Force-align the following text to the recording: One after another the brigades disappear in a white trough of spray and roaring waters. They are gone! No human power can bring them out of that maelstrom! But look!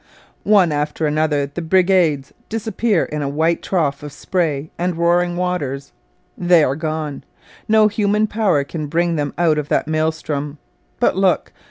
One 0.49 0.71
after 0.71 1.05
another 1.05 1.45
the 1.45 1.61
brigades 1.61 2.33
disappear 2.49 3.03
in 3.05 3.21
a 3.21 3.29
white 3.29 3.61
trough 3.61 4.01
of 4.01 4.11
spray 4.11 4.71
and 4.75 4.97
roaring 4.97 5.37
waters. 5.37 5.91
They 6.35 6.63
are 6.63 6.75
gone! 6.75 7.23
No 7.67 7.87
human 7.87 8.25
power 8.25 8.63
can 8.63 8.87
bring 8.87 9.15
them 9.15 9.31
out 9.37 9.59
of 9.59 9.69
that 9.69 9.87
maelstrom! 9.87 10.57
But 10.99 11.17
look! 11.17 11.53